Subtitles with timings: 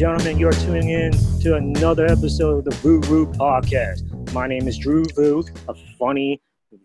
[0.00, 4.32] gentlemen, you're tuning in to another episode of the Vu Vu Podcast.
[4.32, 6.40] My name is Drew Vu, a funny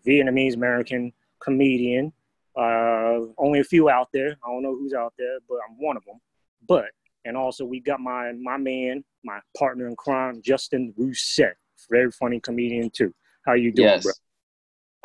[0.06, 2.12] Vietnamese American comedian.
[2.54, 4.36] Uh, only a few out there.
[4.44, 6.20] I don't know who's out there, but I'm one of them.
[6.68, 6.90] But
[7.24, 11.54] and also we got my my man, my partner in crime, Justin Rousset,
[11.88, 13.14] very funny comedian too.
[13.46, 14.02] How you doing, Yes.
[14.02, 14.12] bro?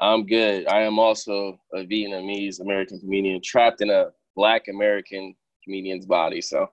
[0.02, 0.68] I'm good.
[0.68, 6.42] I am also a Vietnamese American comedian trapped in a black American comedian's body.
[6.42, 6.68] So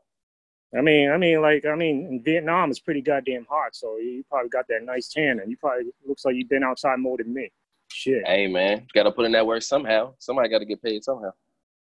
[0.77, 4.23] I mean, I mean, like, I mean, in Vietnam is pretty goddamn hot, so you
[4.29, 7.33] probably got that nice tan, and you probably looks like you've been outside more than
[7.33, 7.51] me.
[7.91, 8.27] Shit.
[8.27, 10.13] hey man, gotta put in that work somehow.
[10.19, 11.31] Somebody gotta get paid somehow.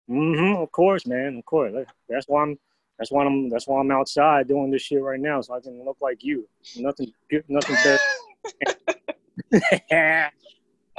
[0.10, 0.62] Mm-hmm.
[0.62, 1.38] Of course, man.
[1.38, 1.74] Of course.
[2.08, 2.58] That's why I'm.
[2.98, 3.50] That's why I'm.
[3.50, 6.48] That's why I'm outside doing this shit right now, so I can look like you.
[6.78, 7.12] Nothing.
[7.50, 8.00] Nothing better.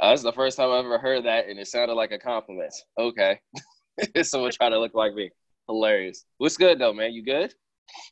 [0.01, 2.73] Uh, that's the first time I've ever heard that, and it sounded like a compliment.
[2.97, 3.39] Okay.
[4.23, 5.29] Someone trying to look like me.
[5.67, 6.25] Hilarious.
[6.39, 7.13] What's good though, man?
[7.13, 7.53] You good?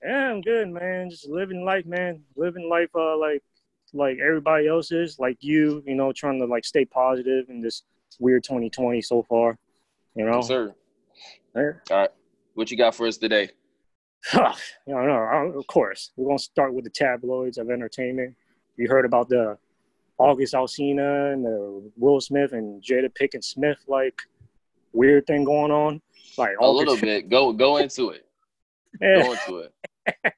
[0.04, 1.10] Yeah, I'm good, man.
[1.10, 2.22] Just living life, man.
[2.36, 3.44] Living life, uh, like,
[3.94, 5.20] like everybody else is.
[5.20, 7.84] Like you, you know, trying to like stay positive in this
[8.20, 9.58] weird 2020 so far.
[10.16, 10.36] You know.
[10.36, 10.74] Yes, sir.
[11.56, 11.72] Yeah.
[11.92, 12.10] All right.
[12.54, 13.50] What you got for us today?
[14.34, 14.42] you
[14.88, 16.12] know, no, of course.
[16.16, 18.36] We're gonna start with the tabloids of entertainment.
[18.78, 19.58] You heard about the
[20.18, 24.22] August Alsina and the Will Smith and Jada Pinkett Smith like
[24.94, 26.02] weird thing going on.
[26.38, 27.30] Like A little bit.
[27.30, 28.26] Go go into it.
[29.02, 29.24] Yeah.
[29.24, 30.34] Go into it.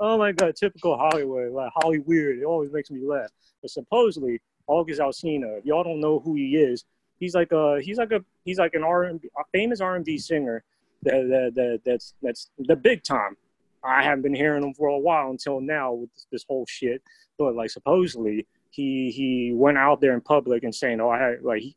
[0.00, 2.38] oh my god, typical Hollywood, like Holly weird.
[2.38, 3.30] It always makes me laugh.
[3.62, 6.84] But supposedly August Alsina, if y'all don't know who he is,
[7.18, 10.04] he's like a he's like a he's like an R and a famous R and
[10.04, 10.62] B singer
[11.02, 13.36] that, that that that's that's the big time.
[13.82, 17.02] I haven't been hearing him for a while until now with this, this whole shit.
[17.38, 21.42] But like supposedly he he went out there in public and saying, "Oh, I had
[21.42, 21.76] like he,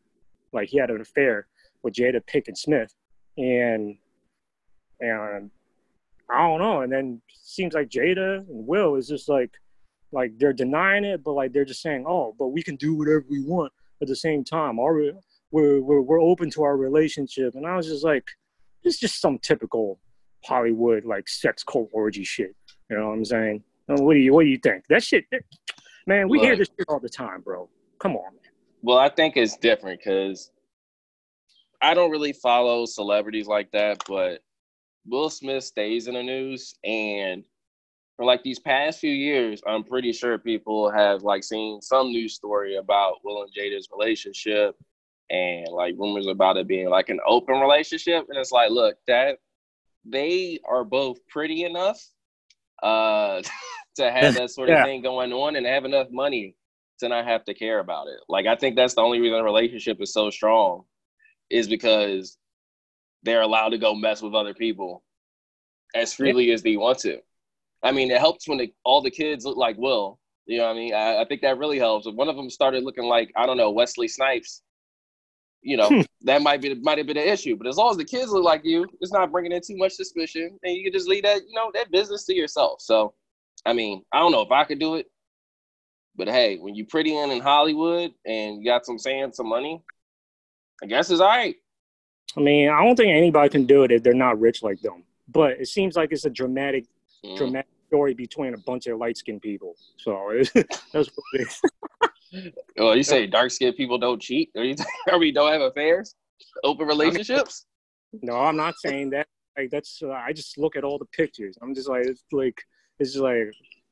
[0.52, 1.48] like he had an affair
[1.84, 2.94] with Jada Pinkett Smith,"
[3.38, 3.98] and
[5.00, 5.52] and
[6.32, 6.82] I don't know.
[6.82, 9.52] And then seems like Jada and Will is just like
[10.12, 13.26] like they're denying it, but like they're just saying, "Oh, but we can do whatever
[13.30, 13.72] we want
[14.02, 14.80] at the same time.
[14.80, 15.14] Our
[15.52, 18.26] we're we're we're open to our relationship." And I was just like,
[18.84, 20.00] it's just some typical
[20.46, 22.56] Hollywood like sex cult orgy shit."
[22.90, 23.64] You know what I'm saying?
[23.90, 24.84] Uh, What do you what do you think?
[24.90, 25.26] That shit,
[26.08, 26.30] man.
[26.30, 27.70] We hear this shit all the time, bro.
[28.00, 28.52] Come on, man.
[28.82, 30.52] Well, I think it's different because
[31.82, 34.42] I don't really follow celebrities like that, but
[35.06, 37.44] Will Smith stays in the news, and
[38.18, 42.36] for like these past few years, I'm pretty sure people have like seen some news
[42.36, 44.76] story about Will and Jada's relationship,
[45.30, 49.38] and like rumors about it being like an open relationship, and it's like, look, that
[50.06, 52.02] they are both pretty enough
[52.84, 53.42] uh,
[53.96, 54.84] to have that sort of Yeah.
[54.84, 56.56] thing going on and have enough money
[57.00, 58.20] to not have to care about it.
[58.30, 60.84] Like I think that's the only reason the relationship is so strong
[61.50, 62.38] is because
[63.24, 65.04] they're allowed to go mess with other people
[65.96, 67.20] as freely as they want to.
[67.84, 70.20] I mean, it helps when they, all the kids look like Will.
[70.46, 70.94] You know what I mean?
[70.94, 72.08] I, I think that really helps.
[72.08, 74.62] If one of them started looking like I don't know Wesley Snipes,
[75.62, 76.02] you know hmm.
[76.22, 77.56] that might be might have been an issue.
[77.56, 79.94] But as long as the kids look like you, it's not bringing in too much
[79.94, 82.82] suspicion, and you can just leave that you know that business to yourself.
[82.82, 83.14] So,
[83.66, 85.06] I mean, I don't know if I could do it,
[86.16, 89.82] but hey, when you pretty in in Hollywood and you got some saying some money,
[90.84, 91.56] I guess it's all right.
[92.38, 95.04] I mean, I don't think anybody can do it if they're not rich like them.
[95.28, 96.86] But it seems like it's a dramatic
[97.24, 97.38] Mm.
[97.38, 99.76] dramatic story between a bunch of light skinned people.
[99.98, 101.62] So that's what it is.
[102.80, 104.76] Oh, you say dark skinned people don't cheat, or you
[105.12, 106.16] or we don't have affairs,
[106.64, 107.66] open relationships?
[108.22, 109.28] No, I'm not saying that.
[109.58, 111.58] Like that's uh, I just look at all the pictures.
[111.62, 112.60] I'm just like it's like
[113.00, 113.52] it's just like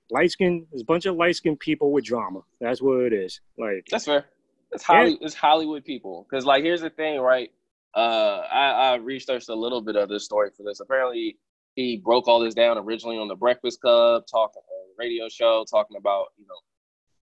[0.10, 0.66] light skin.
[0.72, 2.40] There's a bunch of light skinned people with drama.
[2.62, 3.42] That's what it is.
[3.58, 4.26] Like That's fair.
[4.72, 4.96] It's Yeah.
[4.96, 6.26] Holly, it's Hollywood people.
[6.30, 7.52] Because like, here's the thing, right?
[7.96, 10.80] Uh, I, I researched a little bit of this story for this.
[10.80, 11.38] Apparently,
[11.76, 15.66] he broke all this down originally on the Breakfast Club, talking on a radio show,
[15.70, 16.56] talking about you know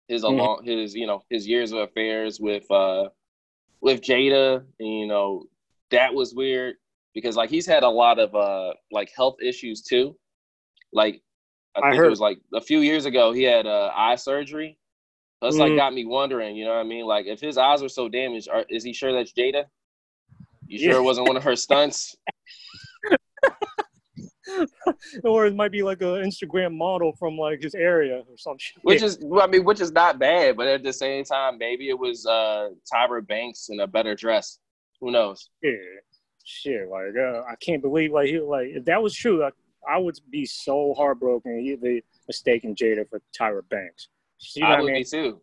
[0.09, 0.29] his Mhm.
[0.29, 3.09] along his you know his years of affairs with uh
[3.81, 5.45] with Jada, and you know
[5.91, 6.77] that was weird
[7.15, 10.17] because like he's had a lot of uh like health issues too.
[10.93, 11.23] Like
[11.75, 12.07] I I think heard.
[12.07, 14.77] it was like a few years ago he had uh, eye surgery.
[15.41, 15.77] That's like Mhm.
[15.77, 17.07] got me wondering, you know what I mean?
[17.07, 19.65] Like if his eyes are so damaged, are, is he sure that's Jada?
[20.71, 20.99] You sure Yeah.
[20.99, 22.15] it wasn't one of her stunts?
[25.25, 28.79] or it might be like an Instagram model from like his area or some shit.
[28.83, 31.99] Which is, I mean, which is not bad, but at the same time, maybe it
[31.99, 34.59] was uh, Tyra Banks in a better dress.
[35.01, 35.49] Who knows?
[35.63, 35.73] yeah,
[36.45, 36.89] shit.
[36.89, 39.51] Like uh, I can't believe like he like if that was true, I,
[39.89, 41.79] I would be so heartbroken.
[41.83, 44.09] They mistaken Jada for Tyra Banks.
[44.55, 45.03] You know I what I would mean?
[45.03, 45.41] be too.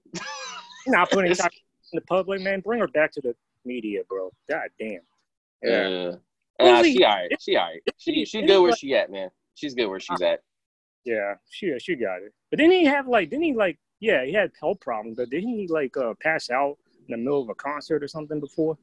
[0.88, 1.50] Not putting Tyra
[1.92, 2.62] in the public, man.
[2.62, 3.36] Bring her back to the
[3.66, 4.32] media, bro.
[4.50, 5.02] God damn.
[5.64, 6.12] Yeah.
[6.60, 6.94] Nah, he?
[6.94, 7.32] she all right.
[7.40, 7.82] She all right.
[7.98, 9.30] She she good where she at, man.
[9.56, 10.42] She's good where she's at.
[11.06, 12.34] Yeah, she she got it.
[12.50, 13.30] But didn't he have like?
[13.30, 13.78] Didn't he like?
[14.00, 16.78] Yeah, he had health problems, but didn't he like uh, pass out
[17.08, 18.78] in the middle of a concert or something before?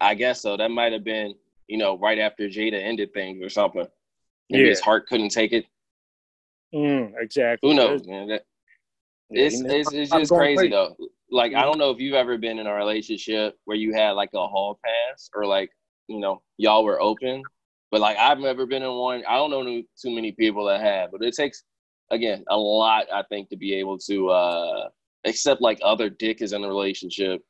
[0.00, 0.56] I guess so.
[0.56, 1.34] That might have been,
[1.66, 3.86] you know, right after Jada ended things or something.
[4.50, 4.70] Maybe Yeah.
[4.70, 5.66] his heart couldn't take it.
[6.74, 7.68] Mm, exactly.
[7.68, 8.28] Who knows, man?
[8.28, 8.44] That,
[9.30, 10.68] Yeah, it's, it's it's just crazy crazy.
[10.70, 10.96] though.
[11.30, 11.62] Like I Mhm.
[11.62, 14.78] don't know if you've ever been in a relationship where you had like a hall
[14.84, 15.70] pass or like
[16.08, 17.42] you know y'all were open,
[17.90, 19.22] but like I've never been in one.
[19.28, 21.64] I don't know too many people that have, but it takes
[22.10, 24.88] again a lot I think to be able to uh
[25.24, 27.42] accept like other dick is in a relationship,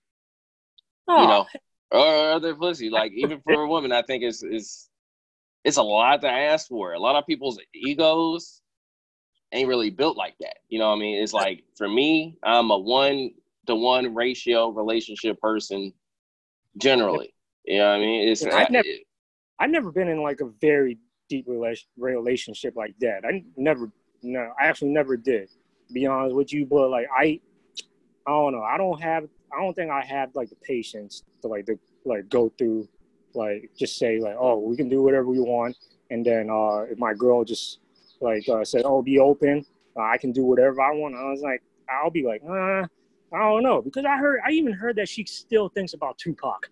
[1.08, 1.46] Oh, you know,
[1.90, 2.90] or other pussy.
[2.90, 4.88] Like even for a woman, I think it's it's
[5.64, 6.92] it's a lot to ask for.
[6.92, 8.62] A lot of people's egos
[9.52, 10.58] ain't really built like that.
[10.68, 11.22] You know what I mean?
[11.22, 13.30] It's like for me, I'm a one
[13.66, 15.92] to one ratio relationship person
[16.78, 17.34] generally.
[17.66, 18.28] You know what I mean?
[18.28, 19.02] It's I've never- it-
[19.58, 20.98] I've never been in like a very
[21.28, 23.24] deep relation relationship like that.
[23.24, 23.90] I never,
[24.22, 25.48] no, I actually never did.
[25.88, 27.40] To be honest with you, but like I,
[28.26, 28.62] I don't know.
[28.62, 29.24] I don't have.
[29.52, 32.88] I don't think I have like the patience to like to like go through,
[33.34, 35.76] like just say like, oh, we can do whatever we want,
[36.10, 37.78] and then uh, if my girl just
[38.20, 39.64] like uh, said, oh, be open,
[39.96, 41.14] uh, I can do whatever I want.
[41.14, 42.82] I was like, I'll be like, uh,
[43.32, 46.68] I don't know, because I heard, I even heard that she still thinks about Tupac,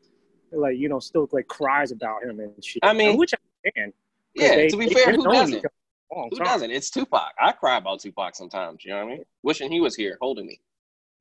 [0.57, 2.81] like you know, still like cries about him and shit.
[2.85, 3.93] I mean- which I can.
[4.35, 4.57] yeah.
[4.57, 5.55] they- to be fair, who doesn't?
[5.59, 5.71] each other
[6.09, 6.47] for a long Who time.
[6.47, 6.71] doesn't?
[6.71, 7.33] It's Tupac.
[7.41, 8.85] I cry about Tupac sometimes.
[8.85, 9.25] You know what I mean?
[9.43, 10.61] Wishing he was here holding me.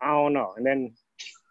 [0.01, 0.53] I don't know.
[0.57, 0.93] And then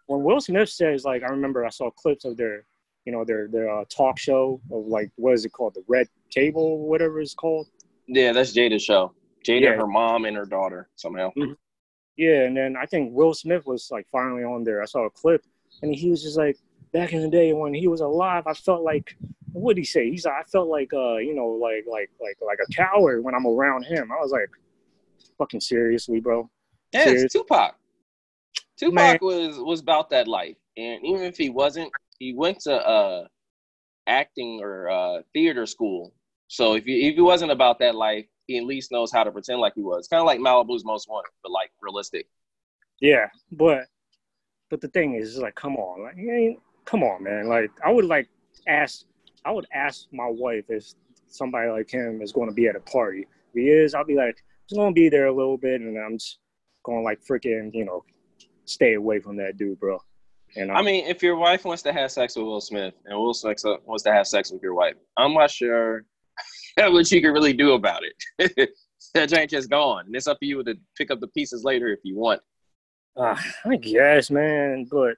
[0.07, 2.65] when Will Smith says, like, I remember I saw clips of their,
[3.05, 6.07] you know, their their uh, talk show of like, what is it called, the Red
[6.29, 7.67] Table, whatever it's called.
[8.07, 9.13] Yeah, that's Jada's show.
[9.45, 9.75] Jada, Yeah.
[9.75, 11.31] her mom, and her daughter somehow.
[12.15, 14.81] Yeah, and then I think Will Smith was like finally on there.
[14.81, 15.43] I saw a clip,
[15.81, 16.57] and he was just like,
[16.93, 19.15] back in the day when he was alive, I felt like,
[19.51, 20.09] what did he say?
[20.09, 23.45] He's I felt like, uh, you know, like like like like a coward when I'm
[23.45, 24.11] around him.
[24.11, 24.49] I was like,
[25.37, 26.49] fucking seriously, bro.
[26.93, 27.23] Yeah, Serious.
[27.23, 27.75] it's Tupac.
[28.77, 29.17] Tupac Man.
[29.21, 33.27] was was about that life, and even if he wasn't, he went to uh
[34.07, 36.13] acting or uh theater school.
[36.47, 39.31] So if he if he wasn't about that life, he at least knows how to
[39.31, 40.07] pretend like he was.
[40.07, 42.27] Kind of like Malibu's Most Wanted, but like realistic.
[42.99, 43.87] Yeah, but
[44.69, 47.47] but the thing is, is like, come on, like, you ain't- come on, man.
[47.47, 48.29] Like, I would like
[48.67, 49.05] ask,
[49.45, 50.85] I would ask my wife if
[51.27, 53.21] somebody like him is going to be at a party.
[53.21, 55.97] If he is, I'll be like, just going to be there a little bit, and
[55.97, 56.39] I'm just
[56.83, 58.03] going to like freaking, you know,
[58.65, 59.99] stay away from that dude, bro.
[60.55, 63.17] You know, I mean, if your wife wants to have sex with Will Smith and
[63.17, 66.05] Will Smith wants to have sex with your wife, I'm not sure
[66.77, 68.69] what you can really do about it.
[69.13, 71.87] that ain't just gone, and it's up to you to pick up the pieces later
[71.87, 72.41] if you want.
[73.15, 75.15] Uh, I guess, man, but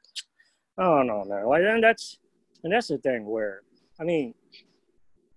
[0.77, 1.45] I don't know, man.
[1.45, 2.19] Like, and that's
[2.63, 3.62] and that's the thing where
[4.00, 4.33] I mean,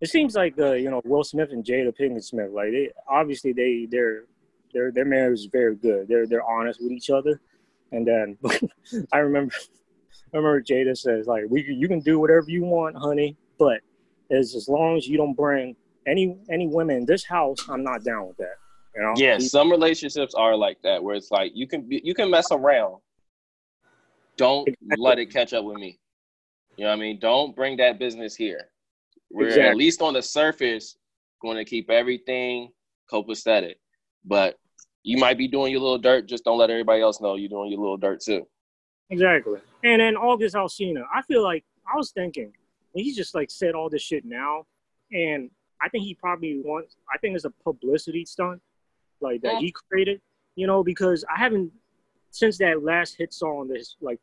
[0.01, 3.53] it seems like uh, you know Will Smith and Jada Pinkett Smith, like they obviously
[3.53, 4.25] they their
[4.73, 6.09] their their marriage is very good.
[6.09, 7.41] They're they're honest with each other,
[7.93, 8.39] and then
[9.13, 9.55] I remember
[10.33, 13.81] I remember Jada says like we you can do whatever you want, honey, but
[14.31, 15.77] as as long as you don't bring
[16.07, 18.57] any any women in this house, I'm not down with that.
[18.95, 19.15] You know?
[19.17, 22.97] Yeah, some relationships are like that, where it's like you can you can mess around.
[24.39, 24.97] Don't Exactly.
[25.05, 25.99] let it catch up with me.
[26.77, 27.19] You know what I mean?
[27.19, 28.71] Don't bring that business here.
[29.31, 30.97] We're at least on the surface
[31.43, 32.71] going to keep everything
[33.13, 33.75] copacetic,
[34.25, 34.57] but
[35.03, 36.27] you might be doing your little dirt.
[36.27, 38.47] Just don't let everybody else know you're doing your little dirt too.
[39.11, 39.61] Exactly.
[39.85, 42.53] And then August Alsina, I feel like I was thinking
[42.95, 44.67] he just like said all this shit now,
[45.13, 45.51] and
[45.83, 46.97] I think he probably wants.
[47.13, 48.61] I think it's a publicity stunt,
[49.21, 49.61] like that Yeah.
[49.61, 50.21] he created.
[50.57, 51.71] You know, because I haven't
[52.31, 54.19] since that last hit song, this like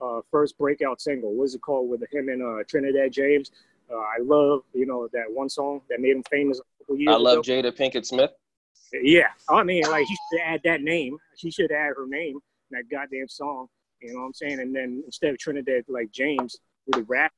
[0.00, 1.32] uh, first breakout single.
[1.34, 3.50] What is it called with him and uh, Trinidad James?
[3.90, 6.58] Uh, I love you know that one song that made him famous.
[6.58, 7.42] A couple years I love ago.
[7.42, 8.30] Jada Pinkett Smith.
[8.92, 11.18] Yeah, I mean, like he should add that name.
[11.36, 12.38] She should add her name
[12.70, 13.66] in that goddamn song.
[14.00, 14.60] You know what I'm saying?
[14.60, 16.56] And then instead of Trinidad, like James,
[16.90, 17.32] do the rap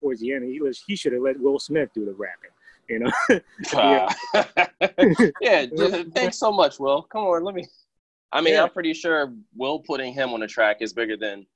[0.00, 2.50] towards the end, he was he should have let Will Smith do the rapping.
[2.88, 3.12] You know?
[3.72, 4.08] Yeah.
[5.40, 5.66] yeah.
[6.14, 7.02] Thanks so much, Will.
[7.02, 7.66] Come on, let me.
[8.32, 8.64] I mean, Yeah.
[8.64, 11.46] I'm pretty sure Will putting him on the track is bigger than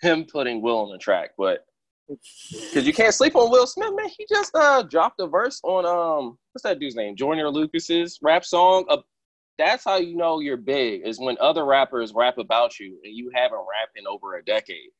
[0.00, 1.66] him putting Will on the track, but
[2.08, 4.08] because you can't sleep on Will Smith, man.
[4.16, 7.16] He just uh dropped a verse on um what's that dude's name?
[7.16, 8.84] Joyner Lucas's rap song.
[8.88, 8.98] Uh,
[9.58, 13.30] that's how you know you're big is when other rappers rap about you and you
[13.34, 14.90] haven't rapped in over a decade.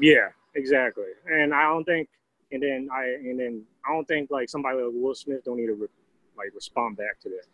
[0.00, 1.04] yeah, exactly.
[1.26, 2.08] And I don't think,
[2.50, 5.66] and then I and then I don't think like somebody like Will Smith don't need
[5.66, 5.88] to re-
[6.36, 7.46] like respond back to that.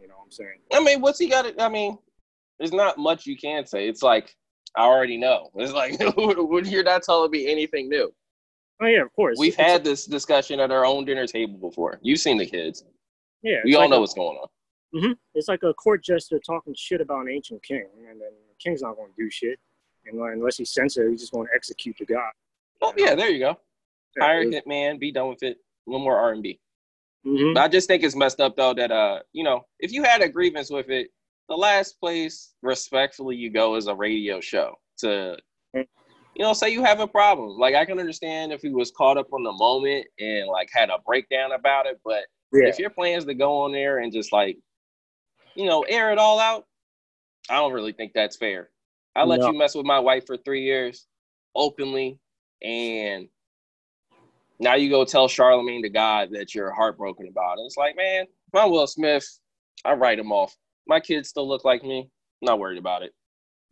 [0.00, 0.58] You know what I'm saying?
[0.72, 1.42] I mean, what's he got?
[1.42, 1.98] to I mean,
[2.58, 3.88] there's not much you can say.
[3.88, 4.34] It's like
[4.74, 5.50] I already know.
[5.56, 8.12] It's like would you're not telling me anything new.
[8.82, 9.36] Oh yeah, of course.
[9.38, 11.98] We've It's- had this discussion at our own dinner table before.
[12.02, 12.84] You've seen the kids.
[13.42, 13.58] yeah.
[13.64, 14.48] We all like know a- what's going on.
[14.94, 15.12] Mm-hmm.
[15.34, 18.82] It's like a court jester talking shit about an ancient king, and then the king's
[18.82, 19.58] not going to do shit,
[20.06, 22.30] and unless he's censored, he's just going to execute the guy.
[22.80, 23.58] Oh yeah, there you go.
[24.18, 25.58] Hire a hitman, be done with it.
[25.86, 26.60] A little more R and B.
[27.26, 27.58] Mm-hmm.
[27.58, 30.28] I just think it's messed up though that uh, you know, if you had a
[30.28, 31.08] grievance with it,
[31.48, 35.36] the last place respectfully you go is a radio show to
[36.36, 37.58] you know, say you have a problem.
[37.58, 40.90] Like I can understand if he was caught up on the moment and like had
[40.90, 42.68] a breakdown about it, but Yeah.
[42.68, 44.58] if your plans to go on there and just like,
[45.54, 46.66] you know, air it all out,
[47.48, 48.70] I don't really think that's fair.
[49.14, 49.46] I let No.
[49.46, 51.06] you mess with my wife for three years
[51.54, 52.18] openly,
[52.62, 53.28] and
[54.60, 57.62] now you go tell Charlamagne tha God that you're heartbroken about it.
[57.62, 59.26] It's like, man, I'm Will Smith,
[59.86, 60.54] I write him off.
[60.86, 62.00] My kids still look like me.
[62.42, 63.12] I'm not worried about it.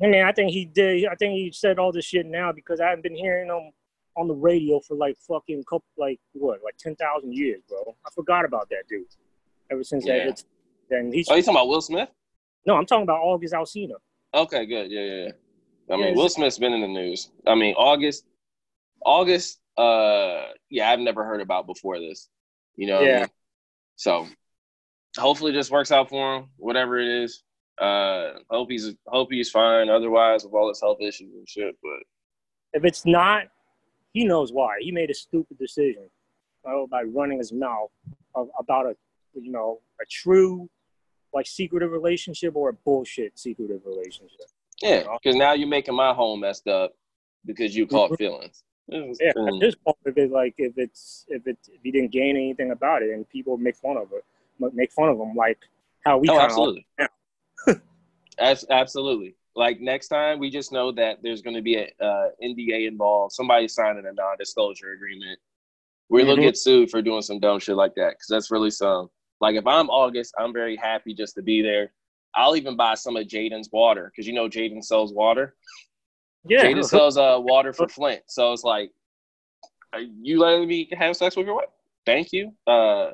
[0.03, 1.07] I mean, I think he did.
[1.07, 3.71] I think he said all this shit now because I haven't been hearing him
[4.17, 7.97] on the radio for like fucking couple, like what, like ten thousand years, bro.
[8.05, 9.07] I forgot about that dude.
[9.71, 10.27] Ever since Yeah.
[10.27, 10.43] that,
[10.91, 12.09] then he's Oh, you talking about Will Smith?
[12.67, 12.77] no.
[12.77, 13.95] I'm talking about August Alsina.
[14.35, 14.91] Okay, good.
[14.91, 15.15] Yeah, yeah.
[15.25, 15.31] yeah.
[15.91, 17.31] I Yeah, mean, Will Smith's been in the news.
[17.47, 18.25] I mean, August,
[19.05, 19.61] August.
[19.77, 22.29] Uh, yeah, I've never heard about before this.
[22.77, 22.95] You know.
[23.01, 23.19] what I Yeah.
[23.21, 23.29] mean?
[23.97, 24.27] So,
[25.19, 26.47] hopefully, this works out for him.
[26.57, 27.43] Whatever it is.
[27.79, 29.89] Uh, hope he's hope he's fine.
[29.89, 31.75] Otherwise, with all his health issues and shit.
[31.83, 32.03] But
[32.73, 33.45] If it's not,
[34.13, 34.77] he knows why.
[34.81, 36.09] He made a stupid decision
[36.65, 37.91] uh, by running his mouth
[38.37, 38.97] of, about a,
[39.35, 40.71] you know, a true,
[41.33, 44.47] like secretive relationship or a bullshit secretive relationship.
[44.81, 46.93] yeah, because now you're making my home messed up
[47.45, 48.19] because you caught Mhm.
[48.19, 48.63] feelings.
[48.87, 52.37] Yeah, at this point, if it like if it's if it if he didn't gain
[52.37, 54.25] anything about it, and people make fun of it,
[54.59, 55.59] make fun of them, like
[56.05, 56.87] how we oh, absolutely.
[58.39, 59.37] As, absolutely.
[59.57, 63.33] Like next time, we just know that there's going to be a uh, NDA involved.
[63.33, 65.39] Somebody signing a non-disclosure agreement.
[66.11, 66.47] We're gonna Mhm.
[66.47, 69.09] get sued for doing some dumb shit like that because that's really some.
[69.41, 71.93] Like if I'm August, I'm very happy just to be there.
[72.35, 75.57] I'll even buy some of Jaden's water because you know Jaden sells water.
[76.47, 78.91] yeah, Jaden sells uh water for Flint, so it's like,
[79.95, 81.69] are you letting me have sex with your wife?
[82.05, 82.53] Thank you.
[82.67, 83.13] Uh,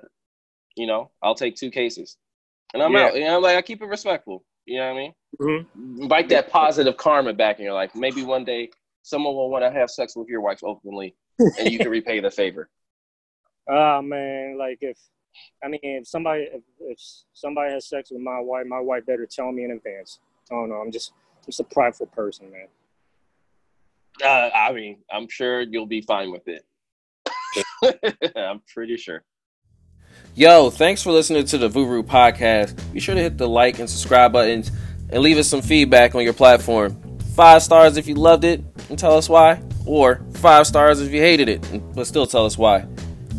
[0.77, 2.17] you know, I'll take two cases,
[2.75, 3.07] and I'm Yeah.
[3.07, 3.15] out.
[3.17, 4.45] You know, like I keep it respectful.
[4.67, 5.15] You know what I mean?
[5.41, 6.01] Mhm.
[6.03, 7.95] invite that positive karma back in your life.
[7.95, 8.71] Maybe one day
[9.03, 11.15] someone will want to have sex with your wife openly,
[11.59, 12.69] and you can repay the favor.
[13.69, 14.99] Ah man, like if
[15.63, 16.99] I mean if somebody if, if
[17.33, 20.21] somebody has sex with my wife, my wife better tell me in advance.
[20.51, 20.77] I don't know.
[20.77, 22.69] I'm just I'm just a prideful person, man.
[24.23, 26.65] Uh, I mean, I'm sure you'll be fine with it.
[28.37, 29.25] I'm pretty sure.
[30.35, 32.93] Yo, thanks for listening to the Vuru podcast.
[32.93, 34.71] Be sure to hit the like and subscribe buttons
[35.11, 36.97] and leave us some feedback on your platform.
[37.35, 41.21] Five stars if you loved it and tell us why, or five stars if you
[41.21, 42.87] hated it but still tell us why.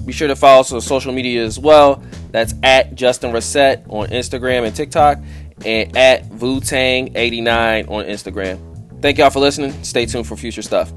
[0.06, 2.04] Be sure to follow us on social media as well.
[2.32, 5.20] That's at Justin Rousset on Instagram and TikTok,
[5.66, 9.02] and at VuTang89 on Instagram.
[9.02, 9.72] Thank y'all for listening.
[9.84, 10.92] Stay tuned for future stuff.